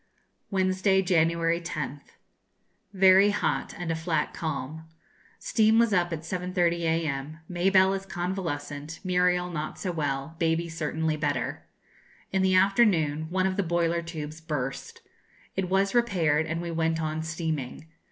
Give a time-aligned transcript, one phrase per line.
[0.49, 2.07] Wednesday, January 10th.
[2.91, 4.85] Very hot, and a flat calm.
[5.37, 7.39] Steam was up at 7.30 a.m.
[7.47, 11.67] Mabelle is convalescent; Muriel not so well; Baby certainly better.
[12.31, 15.01] In the afternoon one of the boiler tubes burst.
[15.55, 17.85] It was repaired, and we went on steaming.